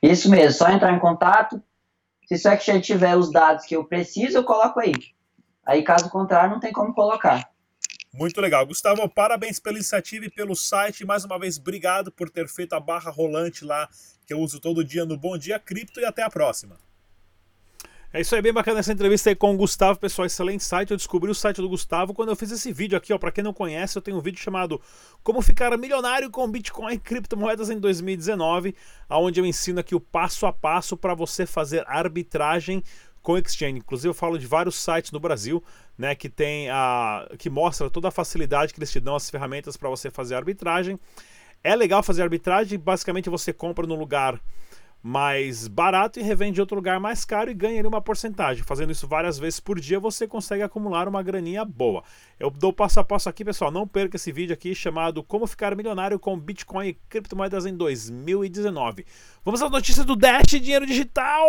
Isso 0.00 0.30
mesmo, 0.30 0.52
só 0.52 0.70
entrar 0.70 0.92
em 0.92 1.00
contato. 1.00 1.60
Se 2.26 2.36
seu 2.36 2.52
exchange 2.52 2.82
tiver 2.82 3.16
os 3.16 3.30
dados 3.30 3.64
que 3.64 3.76
eu 3.76 3.84
preciso, 3.84 4.38
eu 4.38 4.44
coloco 4.44 4.80
aí. 4.80 4.92
Aí, 5.64 5.82
caso 5.82 6.10
contrário, 6.10 6.50
não 6.50 6.60
tem 6.60 6.72
como 6.72 6.92
colocar. 6.92 7.48
Muito 8.12 8.40
legal. 8.40 8.66
Gustavo, 8.66 9.08
parabéns 9.08 9.60
pela 9.60 9.76
iniciativa 9.76 10.24
e 10.24 10.30
pelo 10.30 10.56
site. 10.56 11.04
Mais 11.04 11.24
uma 11.24 11.38
vez, 11.38 11.58
obrigado 11.58 12.10
por 12.10 12.28
ter 12.28 12.48
feito 12.48 12.72
a 12.72 12.80
barra 12.80 13.10
rolante 13.10 13.64
lá, 13.64 13.88
que 14.26 14.34
eu 14.34 14.40
uso 14.40 14.58
todo 14.58 14.84
dia 14.84 15.04
no 15.04 15.16
Bom 15.16 15.38
Dia 15.38 15.58
Cripto, 15.58 16.00
e 16.00 16.04
até 16.04 16.22
a 16.22 16.30
próxima. 16.30 16.76
É 18.16 18.22
isso 18.22 18.34
aí, 18.34 18.40
bem 18.40 18.50
bacana 18.50 18.80
essa 18.80 18.90
entrevista 18.90 19.28
aí 19.28 19.36
com 19.36 19.52
o 19.52 19.56
Gustavo, 19.58 19.98
pessoal, 19.98 20.24
excelente 20.24 20.64
site. 20.64 20.90
Eu 20.90 20.96
descobri 20.96 21.30
o 21.30 21.34
site 21.34 21.58
do 21.58 21.68
Gustavo 21.68 22.14
quando 22.14 22.30
eu 22.30 22.36
fiz 22.36 22.50
esse 22.50 22.72
vídeo 22.72 22.96
aqui, 22.96 23.12
ó. 23.12 23.18
Para 23.18 23.30
quem 23.30 23.44
não 23.44 23.52
conhece, 23.52 23.98
eu 23.98 24.00
tenho 24.00 24.16
um 24.16 24.22
vídeo 24.22 24.40
chamado 24.40 24.80
Como 25.22 25.42
ficar 25.42 25.76
milionário 25.76 26.30
com 26.30 26.50
Bitcoin 26.50 26.94
e 26.94 26.98
criptomoedas 26.98 27.68
em 27.68 27.78
2019, 27.78 28.74
aonde 29.06 29.38
eu 29.38 29.44
ensino 29.44 29.80
aqui 29.80 29.94
o 29.94 30.00
passo 30.00 30.46
a 30.46 30.52
passo 30.52 30.96
para 30.96 31.12
você 31.12 31.44
fazer 31.44 31.84
arbitragem 31.86 32.82
com 33.20 33.36
exchange. 33.36 33.80
Inclusive 33.80 34.08
eu 34.08 34.14
falo 34.14 34.38
de 34.38 34.46
vários 34.46 34.76
sites 34.76 35.12
no 35.12 35.20
Brasil, 35.20 35.62
né, 35.98 36.14
que 36.14 36.30
tem 36.30 36.70
a 36.70 37.28
que 37.38 37.50
mostra 37.50 37.90
toda 37.90 38.08
a 38.08 38.10
facilidade 38.10 38.72
que 38.72 38.78
eles 38.78 38.90
te 38.90 38.98
dão 38.98 39.14
as 39.14 39.28
ferramentas 39.28 39.76
para 39.76 39.90
você 39.90 40.10
fazer 40.10 40.36
arbitragem. 40.36 40.98
É 41.62 41.76
legal 41.76 42.02
fazer 42.02 42.22
arbitragem, 42.22 42.78
basicamente 42.78 43.28
você 43.28 43.52
compra 43.52 43.86
no 43.86 43.94
lugar 43.94 44.40
mais 45.02 45.68
barato 45.68 46.18
e 46.18 46.22
revende 46.22 46.58
em 46.58 46.62
outro 46.62 46.74
lugar 46.74 46.98
mais 46.98 47.24
caro 47.24 47.50
e 47.50 47.54
ganha 47.54 47.78
ali 47.78 47.86
uma 47.86 48.00
porcentagem. 48.00 48.64
Fazendo 48.64 48.90
isso 48.90 49.06
várias 49.06 49.38
vezes 49.38 49.60
por 49.60 49.78
dia, 49.78 50.00
você 50.00 50.26
consegue 50.26 50.62
acumular 50.62 51.06
uma 51.06 51.22
graninha 51.22 51.64
boa. 51.64 52.02
Eu 52.40 52.50
dou 52.50 52.72
passo 52.72 52.98
a 52.98 53.04
passo 53.04 53.28
aqui, 53.28 53.44
pessoal. 53.44 53.70
Não 53.70 53.86
perca 53.86 54.16
esse 54.16 54.32
vídeo 54.32 54.52
aqui 54.52 54.74
chamado 54.74 55.22
Como 55.22 55.46
Ficar 55.46 55.76
Milionário 55.76 56.18
com 56.18 56.38
Bitcoin 56.38 56.88
e 56.88 56.94
Criptomoedas 57.08 57.66
em 57.66 57.76
2019. 57.76 59.06
Vamos 59.44 59.62
às 59.62 59.70
notícias 59.70 60.04
do 60.04 60.16
Dash 60.16 60.46
Dinheiro 60.48 60.84
Digital. 60.84 61.48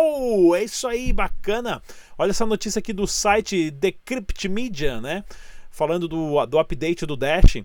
É 0.54 0.62
isso 0.62 0.86
aí, 0.86 1.12
bacana. 1.12 1.82
Olha 2.16 2.30
essa 2.30 2.46
notícia 2.46 2.78
aqui 2.78 2.92
do 2.92 3.06
site 3.06 3.70
Decrypt 3.72 4.48
Media, 4.48 5.00
né? 5.00 5.24
Falando 5.70 6.06
do, 6.06 6.46
do 6.46 6.58
update 6.58 7.04
do 7.04 7.16
Dash. 7.16 7.56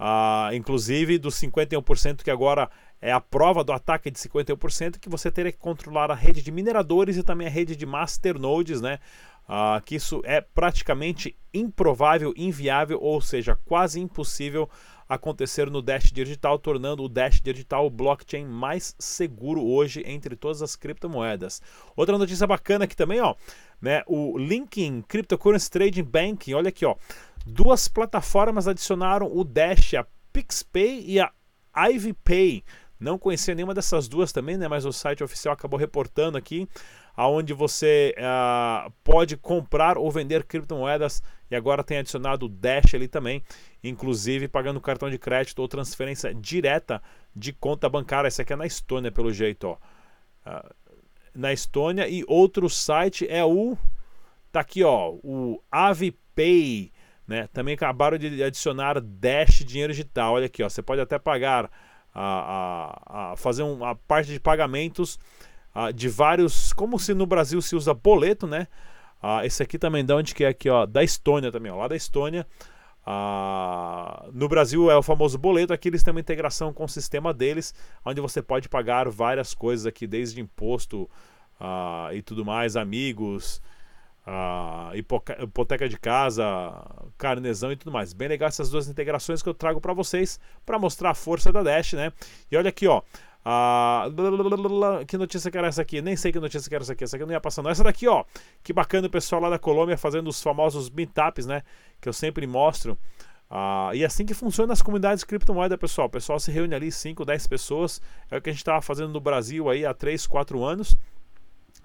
Uh, 0.00 0.54
inclusive 0.54 1.18
dos 1.18 1.34
51% 1.34 2.22
que 2.22 2.30
agora 2.30 2.70
é 3.02 3.12
a 3.12 3.20
prova 3.20 3.62
do 3.62 3.70
ataque 3.70 4.10
de 4.10 4.18
51% 4.18 4.98
que 4.98 5.10
você 5.10 5.30
teria 5.30 5.52
que 5.52 5.58
controlar 5.58 6.10
a 6.10 6.14
rede 6.14 6.42
de 6.42 6.50
mineradores 6.50 7.18
e 7.18 7.22
também 7.22 7.46
a 7.46 7.50
rede 7.50 7.76
de 7.76 7.84
masternodes, 7.84 8.80
né? 8.80 8.98
Ah, 9.46 9.82
que 9.84 9.96
isso 9.96 10.22
é 10.24 10.40
praticamente 10.40 11.36
improvável, 11.52 12.32
inviável, 12.36 12.98
ou 13.02 13.20
seja, 13.20 13.58
quase 13.66 14.00
impossível 14.00 14.70
acontecer 15.08 15.68
no 15.68 15.82
Dash 15.82 16.12
Digital, 16.12 16.56
tornando 16.56 17.02
o 17.02 17.08
Dash 17.08 17.40
Digital 17.40 17.84
o 17.84 17.90
blockchain 17.90 18.46
mais 18.46 18.94
seguro 18.96 19.60
hoje 19.60 20.04
entre 20.06 20.36
todas 20.36 20.62
as 20.62 20.76
criptomoedas. 20.76 21.60
Outra 21.96 22.16
notícia 22.16 22.46
bacana 22.46 22.84
aqui 22.84 22.96
também, 22.96 23.20
ó, 23.20 23.34
né, 23.82 24.04
o 24.06 24.38
Linking 24.38 25.02
Cryptocurrency 25.02 25.68
Trading 25.68 26.04
Bank, 26.04 26.54
olha 26.54 26.68
aqui, 26.68 26.86
ó, 26.86 26.94
duas 27.46 27.88
plataformas 27.88 28.68
adicionaram 28.68 29.30
o 29.32 29.44
Dash, 29.44 29.94
a 29.94 30.06
PixPay 30.32 31.04
e 31.06 31.20
a 31.20 31.32
IvyPay 31.90 32.64
não 33.00 33.18
conhecia 33.18 33.54
nenhuma 33.54 33.72
dessas 33.72 34.06
duas 34.06 34.30
também, 34.30 34.58
né? 34.58 34.68
Mas 34.68 34.84
o 34.84 34.92
site 34.92 35.24
oficial 35.24 35.54
acabou 35.54 35.80
reportando 35.80 36.36
aqui, 36.36 36.68
aonde 37.16 37.54
você 37.54 38.14
uh, 38.18 38.92
pode 39.02 39.38
comprar 39.38 39.96
ou 39.96 40.10
vender 40.10 40.44
criptomoedas 40.44 41.22
e 41.50 41.56
agora 41.56 41.82
tem 41.82 41.96
adicionado 41.96 42.44
o 42.44 42.48
Dash 42.48 42.94
ali 42.94 43.08
também, 43.08 43.42
inclusive 43.82 44.46
pagando 44.48 44.80
cartão 44.80 45.08
de 45.08 45.18
crédito 45.18 45.60
ou 45.60 45.66
transferência 45.66 46.34
direta 46.34 47.02
de 47.34 47.54
conta 47.54 47.88
bancária. 47.88 48.28
Essa 48.28 48.42
aqui 48.42 48.52
é 48.52 48.56
na 48.56 48.66
Estônia, 48.66 49.10
pelo 49.10 49.32
jeito, 49.32 49.64
ó. 49.64 49.78
Uh, 50.46 50.74
na 51.34 51.52
Estônia 51.52 52.06
e 52.06 52.22
outro 52.26 52.68
site 52.68 53.26
é 53.28 53.42
o 53.44 53.78
tá 54.52 54.60
aqui, 54.60 54.82
ó, 54.82 55.12
o 55.22 55.62
AviPay, 55.70 56.92
né? 57.30 57.48
Também 57.52 57.74
acabaram 57.74 58.18
de 58.18 58.42
adicionar 58.42 59.00
Dash 59.00 59.64
dinheiro 59.64 59.92
digital. 59.92 60.34
Olha 60.34 60.46
aqui, 60.46 60.64
ó, 60.64 60.68
você 60.68 60.82
pode 60.82 61.00
até 61.00 61.16
pagar 61.16 61.70
a, 62.12 63.30
a, 63.30 63.32
a 63.32 63.36
fazer 63.36 63.62
uma 63.62 63.94
parte 63.94 64.32
de 64.32 64.40
pagamentos 64.40 65.16
a, 65.72 65.92
de 65.92 66.08
vários, 66.08 66.72
como 66.72 66.98
se 66.98 67.14
no 67.14 67.26
Brasil 67.26 67.62
se 67.62 67.76
usa 67.76 67.94
boleto, 67.94 68.48
né? 68.48 68.66
Ah, 69.22 69.46
esse 69.46 69.62
aqui 69.62 69.78
também 69.78 70.04
da 70.04 70.16
onde 70.16 70.34
que 70.34 70.42
é 70.42 70.48
aqui, 70.48 70.68
ó, 70.68 70.84
da 70.84 71.04
Estônia 71.04 71.52
também, 71.52 71.70
ó, 71.70 71.76
lá 71.76 71.86
da 71.86 71.94
Estônia. 71.94 72.44
Ah, 73.06 74.28
no 74.32 74.48
Brasil 74.48 74.90
é 74.90 74.96
o 74.96 75.02
famoso 75.02 75.38
boleto, 75.38 75.72
aqui 75.72 75.86
eles 75.86 76.02
têm 76.02 76.10
uma 76.10 76.20
integração 76.20 76.72
com 76.72 76.82
o 76.82 76.88
sistema 76.88 77.32
deles, 77.32 77.72
onde 78.04 78.20
você 78.20 78.42
pode 78.42 78.68
pagar 78.68 79.08
várias 79.08 79.54
coisas 79.54 79.86
aqui, 79.86 80.04
desde 80.04 80.40
imposto 80.40 81.08
ah, 81.60 82.10
e 82.12 82.22
tudo 82.22 82.44
mais, 82.44 82.74
amigos, 82.74 83.62
a 84.26 84.92
hipoteca 84.94 85.88
de 85.88 85.98
casa, 85.98 86.44
carnezão 87.16 87.72
e 87.72 87.76
tudo 87.76 87.90
mais. 87.90 88.12
Bem 88.12 88.28
legal 88.28 88.48
essas 88.48 88.70
duas 88.70 88.88
integrações 88.88 89.42
que 89.42 89.48
eu 89.48 89.54
trago 89.54 89.80
para 89.80 89.92
vocês 89.92 90.38
para 90.64 90.78
mostrar 90.78 91.10
a 91.10 91.14
força 91.14 91.52
da 91.52 91.62
Dash, 91.62 91.94
né? 91.94 92.12
E 92.50 92.56
olha 92.56 92.68
aqui, 92.68 92.86
ó. 92.86 93.02
Ah, 93.44 94.06
que 95.08 95.16
notícia 95.16 95.50
que 95.50 95.56
era 95.56 95.68
essa 95.68 95.82
aqui? 95.82 96.02
Nem 96.02 96.16
sei 96.16 96.30
que 96.30 96.38
notícia 96.38 96.68
que 96.68 96.74
era 96.74 96.84
essa 96.84 96.92
aqui. 96.92 97.04
Essa 97.04 97.16
aqui 97.16 97.24
não 97.24 97.32
ia 97.32 97.40
passando. 97.40 97.68
Essa 97.68 97.82
daqui, 97.82 98.06
ó. 98.06 98.24
Que 98.62 98.72
bacana 98.72 99.06
o 99.06 99.10
pessoal 99.10 99.40
lá 99.40 99.50
da 99.50 99.58
Colômbia 99.58 99.96
fazendo 99.96 100.28
os 100.28 100.42
famosos 100.42 100.90
meetups, 100.90 101.46
né? 101.46 101.62
Que 102.00 102.08
eu 102.08 102.12
sempre 102.12 102.46
mostro. 102.46 102.98
Ah, 103.48 103.90
e 103.94 104.02
é 104.02 104.06
assim 104.06 104.24
que 104.24 104.34
funciona 104.34 104.72
as 104.72 104.82
comunidades 104.82 105.20
de 105.20 105.26
criptomoeda, 105.26 105.76
pessoal. 105.76 106.06
O 106.06 106.10
pessoal 106.10 106.38
se 106.38 106.52
reúne 106.52 106.74
ali, 106.74 106.92
5, 106.92 107.24
10 107.24 107.46
pessoas. 107.46 108.00
É 108.30 108.36
o 108.36 108.42
que 108.42 108.50
a 108.50 108.52
gente 108.52 108.60
estava 108.60 108.80
fazendo 108.82 109.12
no 109.12 109.20
Brasil 109.20 109.68
aí 109.68 109.84
há 109.84 109.92
3, 109.92 110.26
4 110.26 110.62
anos, 110.62 110.96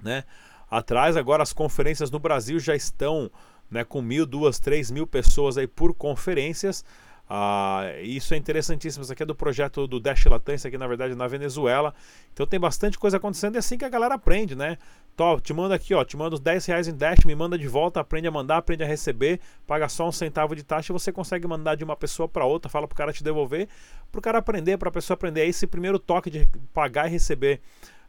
né? 0.04 0.24
Atrás. 0.70 1.18
Agora 1.18 1.44
as 1.44 1.54
conferências 1.54 2.12
no 2.12 2.20
Brasil 2.20 2.60
já 2.60 2.76
estão 2.76 3.30
né, 3.70 3.84
com 3.84 4.02
mil, 4.02 4.26
duas, 4.26 4.60
três 4.60 4.92
mil 4.92 5.08
pessoas 5.08 5.58
aí 5.58 5.68
por 5.68 5.94
conferências. 5.94 6.84
Ah, 7.28 7.92
isso 8.04 8.34
é 8.36 8.38
interessantíssimo. 8.38 9.04
Isso 9.04 9.12
aqui 9.12 9.24
é 9.24 9.26
do 9.26 9.34
projeto 9.34 9.88
do 9.88 10.00
Dash 10.00 10.26
Latam, 10.26 10.54
isso 10.54 10.68
aqui 10.68 10.78
na 10.78 10.86
verdade 10.86 11.14
é 11.14 11.16
na 11.16 11.28
Venezuela. 11.28 11.94
Então 12.32 12.46
tem 12.46 12.60
bastante 12.60 13.00
coisa 13.00 13.18
acontecendo 13.18 13.56
e 13.56 13.58
é 13.58 13.60
assim 13.60 13.78
que 13.78 13.86
a 13.86 13.90
galera 13.90 14.14
aprende, 14.14 14.56
né? 14.56 14.78
Tó, 15.16 15.40
te 15.40 15.54
manda 15.54 15.74
aqui, 15.74 15.94
ó, 15.94 16.04
te 16.04 16.16
manda 16.16 16.36
os 16.36 16.42
10 16.42 16.66
reais 16.66 16.88
em 16.88 16.94
Dash, 16.94 17.24
me 17.26 17.34
manda 17.34 17.58
de 17.58 17.68
volta, 17.68 18.00
aprende 18.00 18.28
a 18.28 18.32
mandar, 18.32 18.58
aprende 18.58 18.84
a 18.84 18.88
receber, 18.88 19.40
paga 19.66 19.88
só 19.88 20.08
um 20.08 20.12
centavo 20.12 20.56
de 20.56 20.62
taxa 20.62 20.92
e 20.92 20.94
você 20.94 21.12
consegue 21.12 21.48
mandar 21.48 21.76
de 21.76 21.84
uma 21.84 21.96
pessoa 21.96 22.28
para 22.28 22.46
outra, 22.46 22.70
fala 22.70 22.86
pro 22.86 22.96
cara 22.96 23.14
te 23.14 23.24
devolver, 23.24 23.70
pro 24.12 24.22
cara 24.22 24.38
aprender, 24.38 24.78
pra 24.78 24.92
pessoa 24.92 25.16
aprender. 25.16 25.42
É 25.42 25.48
esse 25.48 25.66
primeiro 25.66 25.98
toque 25.98 26.30
de 26.30 26.48
pagar 26.74 27.08
e 27.08 27.12
receber 27.12 27.62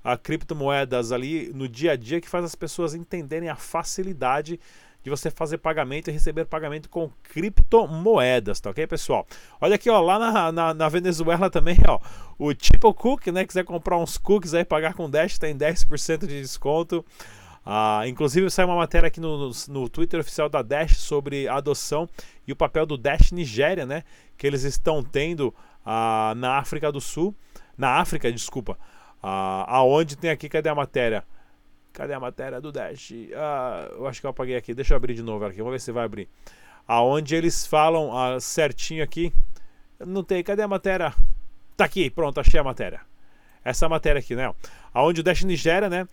a 0.06 0.16
criptomoedas 0.16 1.10
ali 1.10 1.50
no 1.52 1.68
dia 1.68 1.92
a 1.92 1.96
dia 1.96 2.20
que 2.20 2.28
faz 2.28 2.44
as 2.44 2.54
pessoas 2.54 2.94
entenderem 2.94 3.48
a 3.48 3.56
facilidade 3.56 4.60
de 5.02 5.10
você 5.10 5.32
fazer 5.32 5.58
pagamento 5.58 6.08
e 6.08 6.12
receber 6.12 6.44
pagamento 6.44 6.88
com 6.88 7.10
criptomoedas, 7.24 8.60
tá 8.60 8.70
ok, 8.70 8.86
pessoal? 8.86 9.26
Olha 9.60 9.74
aqui, 9.74 9.90
ó, 9.90 10.00
lá 10.00 10.16
na, 10.18 10.52
na, 10.52 10.74
na 10.74 10.88
Venezuela 10.88 11.50
também, 11.50 11.76
ó, 11.88 11.98
o 12.38 12.54
Tipo 12.54 12.94
Cook, 12.94 13.26
né, 13.28 13.44
quiser 13.44 13.64
comprar 13.64 13.98
uns 13.98 14.16
cookies 14.16 14.54
aí, 14.54 14.64
pagar 14.64 14.94
com 14.94 15.10
Dash, 15.10 15.38
tem 15.38 15.56
10% 15.56 16.20
de 16.20 16.40
desconto. 16.40 17.04
Ah, 17.64 18.02
inclusive 18.06 18.48
saiu 18.48 18.68
uma 18.68 18.76
matéria 18.76 19.08
aqui 19.08 19.20
no, 19.20 19.48
no, 19.48 19.52
no, 19.68 19.88
Twitter 19.88 20.20
oficial 20.20 20.48
da 20.48 20.62
Dash 20.62 20.98
sobre 20.98 21.48
a 21.48 21.56
adoção 21.56 22.08
e 22.46 22.52
o 22.52 22.56
papel 22.56 22.86
do 22.86 22.96
Dash 22.96 23.32
Nigéria, 23.32 23.84
né? 23.84 24.04
Que 24.38 24.46
eles 24.46 24.62
estão 24.62 25.02
tendo 25.02 25.52
ah, 25.84 26.32
na 26.36 26.58
África 26.58 26.92
do 26.92 27.00
Sul. 27.00 27.34
Na 27.76 27.98
África, 27.98 28.30
desculpa. 28.30 28.78
Ah, 29.22 29.64
aonde 29.68 30.16
tem 30.16 30.30
aqui, 30.30 30.48
cadê 30.48 30.68
a 30.68 30.74
matéria? 30.74 31.24
Cadê 31.92 32.12
a 32.12 32.20
matéria 32.20 32.60
do 32.60 32.70
Dash? 32.70 33.12
Ah, 33.34 33.88
eu 33.92 34.06
acho 34.06 34.20
que 34.20 34.26
eu 34.26 34.30
apaguei 34.30 34.56
aqui. 34.56 34.74
Deixa 34.74 34.94
eu 34.94 34.96
abrir 34.96 35.14
de 35.14 35.22
novo 35.22 35.44
aqui. 35.44 35.58
Vamos 35.58 35.72
ver 35.72 35.80
se 35.80 35.92
vai 35.92 36.04
abrir. 36.04 36.28
Aonde 36.86 37.34
eles 37.34 37.66
falam 37.66 38.16
ah, 38.16 38.38
certinho 38.38 39.02
aqui. 39.02 39.32
Não 39.98 40.22
tem. 40.22 40.42
Cadê 40.42 40.62
a 40.62 40.68
matéria? 40.68 41.14
Tá 41.76 41.84
aqui, 41.84 42.08
pronto, 42.10 42.40
achei 42.40 42.58
a 42.58 42.64
matéria. 42.64 43.00
Essa 43.64 43.88
matéria 43.88 44.18
aqui, 44.20 44.34
né? 44.34 44.54
Aonde 44.94 45.20
o 45.20 45.24
Dash 45.24 45.42
Nigéria, 45.42 45.88
né? 45.88 46.06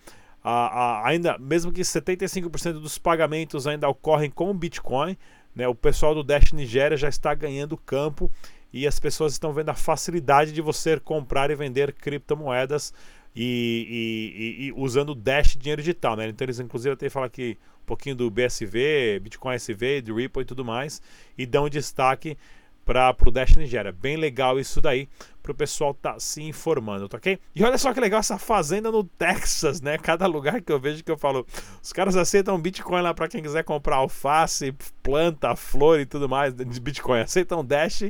ainda, 1.02 1.38
mesmo 1.38 1.72
que 1.72 1.80
75% 1.80 2.72
dos 2.74 2.98
pagamentos 2.98 3.66
ainda 3.66 3.88
ocorrem 3.88 4.30
com 4.30 4.52
Bitcoin, 4.52 5.16
né, 5.54 5.66
o 5.66 5.74
pessoal 5.74 6.14
do 6.14 6.22
Dash 6.22 6.52
Nigéria 6.52 6.96
já 6.96 7.08
está 7.08 7.32
ganhando 7.32 7.78
campo 7.78 8.30
e 8.74 8.88
as 8.88 8.98
pessoas 8.98 9.32
estão 9.34 9.52
vendo 9.52 9.68
a 9.68 9.74
facilidade 9.74 10.50
de 10.50 10.60
você 10.60 10.98
comprar 10.98 11.48
e 11.48 11.54
vender 11.54 11.92
criptomoedas 11.92 12.92
e, 13.32 14.26
e, 14.36 14.66
e, 14.66 14.72
usando 14.72 15.14
Dash 15.14 15.56
dinheiro 15.56 15.80
digital, 15.80 16.16
né? 16.16 16.26
Então 16.26 16.44
eles 16.44 16.58
inclusive 16.58 16.92
até 16.92 17.08
falam 17.08 17.28
aqui 17.28 17.56
um 17.80 17.86
pouquinho 17.86 18.16
do 18.16 18.28
BSV, 18.28 19.20
Bitcoin 19.22 19.54
SV, 19.54 20.02
do 20.02 20.16
Ripple 20.16 20.42
e 20.42 20.44
tudo 20.44 20.64
mais, 20.64 21.00
e 21.38 21.46
dão 21.46 21.68
destaque 21.68 22.36
para 22.84 23.14
o 23.26 23.30
Dash 23.30 23.56
Nigéria. 23.56 23.92
Bem 23.92 24.16
legal 24.16 24.58
isso 24.60 24.80
daí 24.80 25.08
para 25.44 25.52
o 25.52 25.54
pessoal 25.54 25.92
tá 25.92 26.18
se 26.18 26.42
informando, 26.42 27.06
tá 27.06 27.18
ok? 27.18 27.38
E 27.54 27.62
olha 27.62 27.76
só 27.76 27.92
que 27.92 28.00
legal 28.00 28.20
essa 28.20 28.38
fazenda 28.38 28.90
no 28.90 29.04
Texas, 29.04 29.80
né? 29.82 29.98
Cada 29.98 30.26
lugar 30.26 30.62
que 30.62 30.72
eu 30.72 30.80
vejo 30.80 31.04
que 31.04 31.10
eu 31.10 31.18
falo, 31.18 31.46
os 31.82 31.92
caras 31.92 32.16
aceitam 32.16 32.58
Bitcoin 32.58 33.02
lá 33.02 33.12
para 33.12 33.28
quem 33.28 33.42
quiser 33.42 33.62
comprar 33.62 33.96
alface, 33.96 34.74
planta, 35.02 35.54
flor 35.54 36.00
e 36.00 36.06
tudo 36.06 36.28
mais 36.28 36.54
de 36.54 36.80
Bitcoin. 36.80 37.20
Aceitam 37.20 37.62
Dash, 37.62 38.04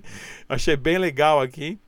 achei 0.49 0.77
bem 0.77 0.97
legal 0.97 1.41
aqui. 1.41 1.79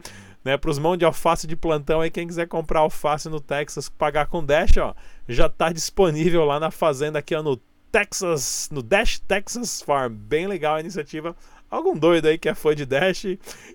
Né, 0.44 0.56
para 0.56 0.70
os 0.70 0.78
mãos 0.78 0.96
de 0.96 1.04
alface 1.04 1.44
de 1.44 1.56
plantão 1.56 2.00
aí, 2.00 2.08
quem 2.08 2.24
quiser 2.24 2.46
comprar 2.46 2.78
alface 2.78 3.28
no 3.28 3.40
Texas, 3.40 3.88
pagar 3.88 4.26
com 4.26 4.44
Dash, 4.44 4.76
ó, 4.76 4.94
já 5.28 5.46
está 5.46 5.72
disponível 5.72 6.44
lá 6.44 6.60
na 6.60 6.70
fazenda 6.70 7.18
aqui 7.18 7.34
ó, 7.34 7.42
no 7.42 7.56
Texas, 7.90 8.68
no 8.70 8.82
Dash 8.82 9.18
Texas 9.18 9.80
Farm. 9.80 10.14
Bem 10.14 10.46
legal 10.46 10.76
a 10.76 10.80
iniciativa 10.80 11.34
algum 11.70 11.96
doido 11.96 12.26
aí 12.26 12.38
que 12.38 12.48
é 12.48 12.54
fã 12.54 12.74
de 12.74 12.86
Dash 12.86 13.24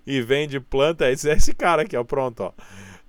e 0.06 0.22
vende 0.22 0.60
planta, 0.60 1.10
esse 1.10 1.30
é 1.30 1.34
esse 1.34 1.54
cara 1.54 1.84
aqui, 1.84 1.96
ó, 1.96 2.04
pronto, 2.04 2.44
ó. 2.44 2.54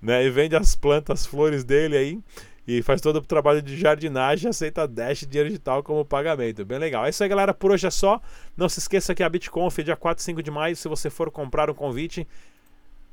Né? 0.01 0.25
E 0.25 0.29
vende 0.29 0.55
as 0.55 0.75
plantas, 0.75 1.21
as 1.21 1.25
flores 1.25 1.63
dele 1.63 1.97
aí 1.97 2.19
e 2.67 2.81
faz 2.81 3.01
todo 3.01 3.17
o 3.17 3.21
trabalho 3.21 3.61
de 3.61 3.75
jardinagem, 3.77 4.49
aceita 4.49 4.87
Dash 4.87 5.25
dinheiro 5.27 5.49
digital 5.49 5.83
como 5.83 6.05
pagamento. 6.05 6.63
Bem 6.63 6.79
legal. 6.79 7.05
É 7.05 7.09
isso 7.09 7.21
aí, 7.21 7.29
galera. 7.29 7.53
Por 7.53 7.71
hoje 7.71 7.87
é 7.87 7.91
só. 7.91 8.21
Não 8.55 8.69
se 8.69 8.79
esqueça 8.79 9.13
que 9.13 9.21
a 9.21 9.29
BitConf, 9.29 9.77
dia 9.79 9.95
4 9.95 10.21
e 10.21 10.25
5 10.25 10.41
de 10.41 10.49
maio, 10.49 10.75
se 10.75 10.87
você 10.87 11.09
for 11.09 11.29
comprar 11.29 11.69
um 11.69 11.73
convite, 11.73 12.25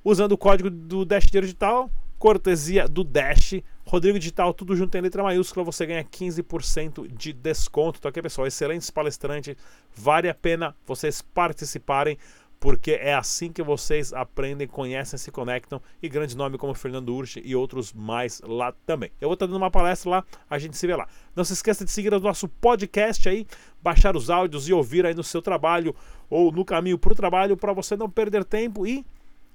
usando 0.05 0.33
o 0.33 0.39
código 0.39 0.71
do 0.71 1.05
Dash 1.05 1.27
dinheiro 1.27 1.47
digital, 1.47 1.91
cortesia 2.19 2.87
do 2.87 3.03
Dash. 3.03 3.55
Rodrigo 3.91 4.21
Digital, 4.21 4.55
tudo 4.55 4.77
junto 4.77 4.97
em 4.97 5.01
letra 5.01 5.21
maiúscula, 5.21 5.65
você 5.65 5.85
ganha 5.85 6.05
15% 6.05 7.09
de 7.09 7.33
desconto. 7.33 8.01
Tá 8.01 8.09
aqui, 8.09 8.23
pessoal? 8.23 8.47
Excelentes 8.47 8.89
palestrantes. 8.89 9.57
Vale 9.93 10.29
a 10.29 10.35
pena 10.35 10.77
vocês 10.87 11.21
participarem, 11.21 12.17
porque 12.61 12.93
é 12.93 13.13
assim 13.13 13.51
que 13.53 13.65
vocês 13.65 14.13
aprendem, 14.13 14.69
conhecem, 14.69 15.19
se 15.19 15.33
conectam. 15.33 15.83
E 16.01 16.09
grande 16.09 16.37
nome 16.37 16.57
como 16.57 16.73
Fernando 16.73 17.13
Urch 17.13 17.43
e 17.45 17.57
outros 17.57 17.93
mais 17.93 18.41
lá 18.45 18.73
também. 18.87 19.11
Eu 19.21 19.27
vou 19.27 19.35
estar 19.35 19.47
dando 19.47 19.57
uma 19.57 19.73
palestra 19.73 20.09
lá, 20.09 20.25
a 20.49 20.57
gente 20.57 20.77
se 20.77 20.87
vê 20.87 20.95
lá. 20.95 21.09
Não 21.35 21.43
se 21.43 21.55
esqueça 21.55 21.85
de 21.85 21.91
seguir 21.91 22.15
o 22.15 22.21
nosso 22.21 22.47
podcast 22.47 23.29
aí, 23.29 23.45
baixar 23.83 24.15
os 24.15 24.31
áudios 24.31 24.69
e 24.69 24.73
ouvir 24.73 25.05
aí 25.05 25.15
no 25.15 25.25
seu 25.25 25.43
trabalho 25.43 25.97
ou 26.31 26.53
no 26.53 26.65
caminho 26.65 26.97
para 26.97 27.13
o 27.13 27.17
trabalho, 27.17 27.57
para 27.57 27.73
você 27.73 27.97
não 27.97 28.09
perder 28.09 28.45
tempo 28.45 28.87
e 28.87 29.05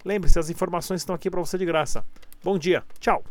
Lembre-se, 0.04 0.38
as 0.38 0.52
informações 0.52 1.02
estão 1.02 1.16
aqui 1.16 1.32
para 1.32 1.40
você 1.40 1.58
de 1.58 1.66
graça. 1.66 2.06
Bom 2.44 2.60
dia, 2.60 2.84
tchau! 3.00 3.24